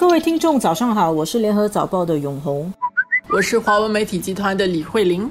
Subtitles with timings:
[0.00, 2.72] 各位听众，早上好，我是联合早报的永红，
[3.28, 5.30] 我是华文媒体集团的李慧玲。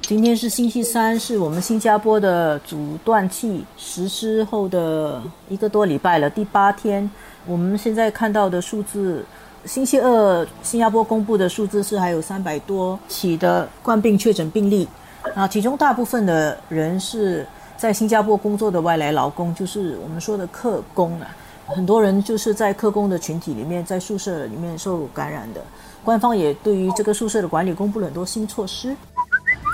[0.00, 7.08] 今天是星期三，是我们新加坡的阻断器实施后的一个多礼拜了，第八天。
[7.46, 9.24] 我们现在看到的数字，
[9.64, 14.88] 星期二新加坡公布的数字是还有三百多起的冠病确诊病例，
[15.36, 17.46] 啊，其中大部分的人是
[17.76, 21.28] 在新加坡工作的外来劳工，就是我们说的客工啊。
[21.74, 25.60] 很多人就是在客工的群体里面，在宿舍里面受感染的。
[26.04, 28.94] 官方也对于这个宿舍的管理公布了很多新措施。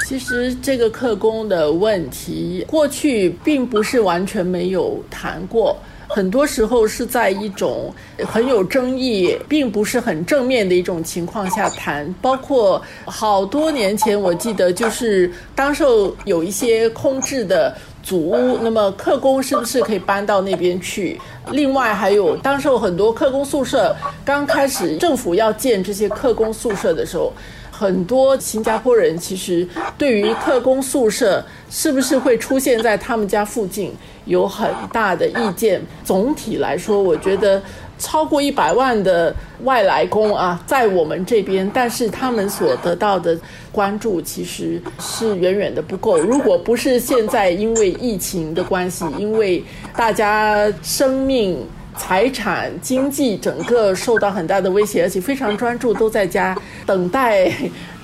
[0.06, 7.92] 其实这个客工的问题，过去并不是完全没有谈过，很多时候是在一种
[8.26, 12.12] 很有争议，并不是很正面的一种情况下谈。
[12.20, 15.82] 包括好多年前，我记得就是当时
[16.24, 17.74] 有一些空置的。
[18.06, 21.20] 祖屋，那么客工是不是可以搬到那边去？
[21.50, 23.92] 另外还有，当时有很多客工宿舍，
[24.24, 27.32] 刚开始政府要建这些客工宿舍的时候，
[27.78, 29.66] 很多新加坡人其实
[29.98, 33.92] 对于特工宿舍是不是会出现在他们家附近
[34.24, 35.82] 有很大的意见。
[36.04, 37.62] 总体来说，我觉得。
[37.98, 43.34] 超过一百万的外来工啊，在我们这边，但是他们所得到的
[43.72, 46.18] 关注其实是远远的不够。
[46.18, 49.64] 如果不是现在因为疫情的关系，因为
[49.96, 51.66] 大家生命、
[51.98, 57.52] 财产、经济整个受到很大的威胁，而且非常专注，都在家等待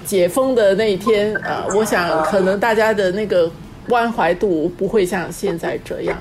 [0.04, 3.50] 解封的那一天啊，我想可能大家的那个
[3.88, 6.18] 关怀度不会像现在这样。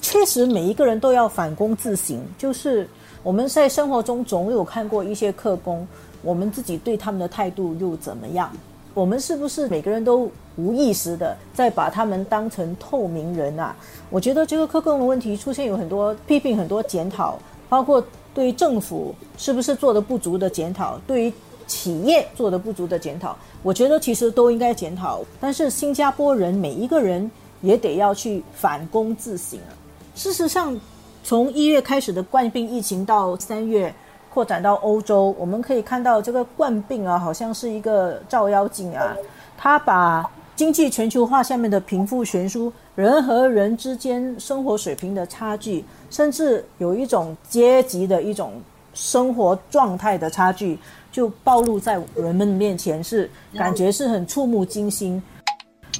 [0.00, 2.22] 确实，每一个人都要反躬自省。
[2.36, 2.86] 就是
[3.22, 5.86] 我们在生活中总有看过一些客工，
[6.22, 8.52] 我们自己对他们的态度又怎么样？
[8.94, 13.74] 我们是不是每个人都无意识的在把他们当成透明人啊？
[14.10, 21.32] 我觉得这个客工的问题出现有很多批评，很多检讨，包括对于政府是不是做的不足的检讨，对于
[21.66, 25.22] 企业做的不足的检讨，我觉得其实都应该检讨。
[25.40, 27.30] 但是新加坡人每一个人
[27.62, 29.72] 也得要去反躬自省啊。
[30.14, 30.78] 事实上，
[31.24, 33.94] 从一月开始的冠病疫情到三月
[34.32, 39.14] 扩展到欧洲，我们可以看到这个冠病啊，好像是一个照妖镜啊，
[39.58, 40.24] 它把
[40.56, 48.54] 经济全球化下面的贫富悬殊、人和人之间生活水平的差距，甚至有一种阶级的一种
[48.94, 50.78] 生活状态的差距，
[51.10, 55.22] 就暴露在人们面前，是感觉是很触目惊心。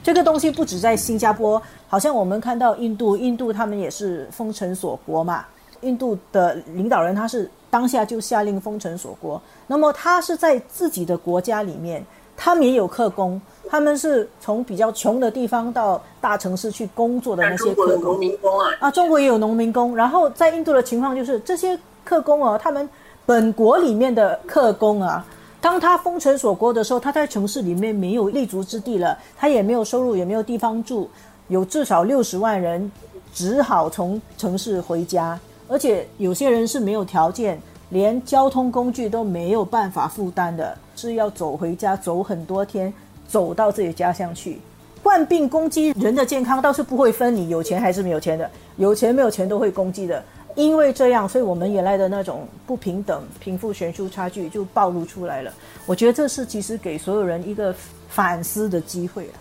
[0.03, 5.45] 这个东西不止在新加坡，好像我们看到印度，印度他们也是封城锁国嘛。
[5.83, 12.05] 印度的领导人他是当下就下令封城锁国，那么他是在自己的国家里面，
[12.37, 18.03] 他们也有客工，他们是从比较穷的地方到大城市去工作的那些客工。
[18.03, 19.97] 农民工啊，啊，中国也有农民工。
[19.97, 22.87] 然后在印度的情况就是，这些客工啊，他们
[23.25, 25.25] 本国里面的客工啊。
[25.59, 31.09] 当他封城锁国的时候，他在城市里面没有立足之地了，他也没有收入，也没有地方住，
[31.49, 32.93] 有至少六十万人
[33.33, 35.41] 只好从城市回家，
[35.73, 42.93] 而且有些人是没有条件，连交通工具都没有办法负担的，是要走回家，走很多天，
[43.27, 44.59] 走到自己家乡去。
[45.03, 50.23] 患病攻击人的健康倒是不会分你有钱还是没有钱的，有钱没有钱都会攻击的。
[50.55, 55.51] 因为这样，所以我们原来的那种不平等、贫富悬殊差距就暴露出来了。
[55.87, 57.75] 我觉得这是其实给所有人一个
[58.11, 59.41] 反思的机会啊。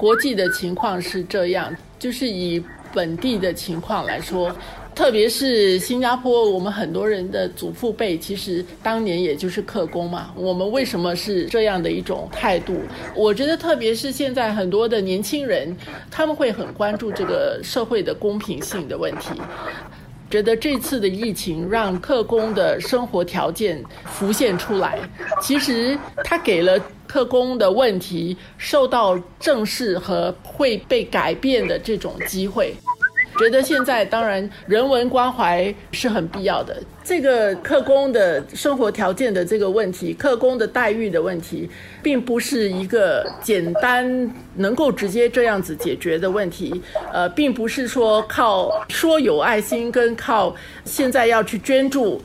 [0.00, 2.64] 国际的情况是这样，就是以
[2.96, 4.50] 本地的情况来说，
[4.94, 10.32] 特别是新加坡，我们很多人的祖父辈其实当年也就是客工嘛。
[10.34, 12.80] 我们为什么是这样的一种态度？
[13.14, 15.76] 我觉得，特别是现在很多的年轻人，
[16.10, 19.28] 他们会很关注这个社会的公平性的问题。
[20.30, 24.98] 觉得这次的疫情让特工的生活条件浮现出来，
[25.40, 32.74] 其实他给了特工的问题受到正视和会被改变的这种机会。
[33.38, 36.76] 觉得现在当然人文关怀是很必要的。
[37.04, 41.68] 这个客工的生活条件的这个问题，客工的待遇的问题，
[42.02, 46.82] 并不是一个简单能够直接这样子解决的问题。
[47.12, 52.20] 呃，并不是说靠说有爱心跟靠现在要去捐助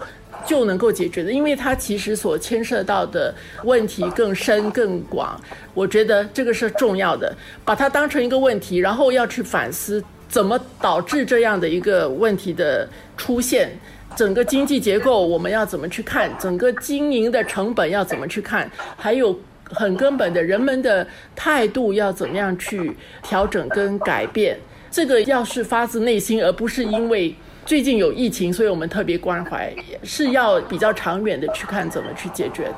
[0.47, 3.33] 就能够解决的，因为它其实所牵涉到的
[3.63, 5.39] 问题更深更广。
[5.75, 10.03] 我觉得这个是重要的，把它当成一个问题，然后要去反思。
[10.31, 12.87] 怎么导致这样的一个问题的
[13.17, 13.69] 出现？
[14.15, 16.31] 整个经济结构我们要怎么去看？
[16.39, 18.69] 整个经营的成本要怎么去看？
[18.95, 21.05] 还有很根本的人们的
[21.35, 24.57] 态度要怎么样去调整跟改变？
[24.89, 27.35] 这个要是发自内心，而不是因为
[27.65, 29.73] 最近有疫情，所以我们特别关怀，
[30.03, 32.75] 是要比较长远的去看怎么去解决的。